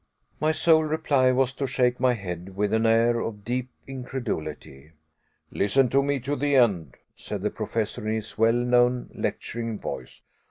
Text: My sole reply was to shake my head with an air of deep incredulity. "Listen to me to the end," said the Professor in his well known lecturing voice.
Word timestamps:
My 0.39 0.51
sole 0.51 0.83
reply 0.83 1.31
was 1.31 1.53
to 1.53 1.67
shake 1.67 1.99
my 1.99 2.15
head 2.15 2.55
with 2.55 2.73
an 2.73 2.87
air 2.87 3.19
of 3.19 3.45
deep 3.45 3.69
incredulity. 3.85 4.93
"Listen 5.51 5.89
to 5.89 6.01
me 6.01 6.19
to 6.21 6.35
the 6.35 6.55
end," 6.55 6.95
said 7.15 7.43
the 7.43 7.51
Professor 7.51 8.07
in 8.09 8.15
his 8.15 8.35
well 8.35 8.51
known 8.51 9.11
lecturing 9.13 9.77
voice. 9.77 10.23